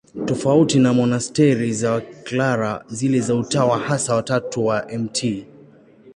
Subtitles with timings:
[0.25, 5.45] Tofauti na monasteri za Waklara, zile za Utawa Hasa wa Tatu wa Mt.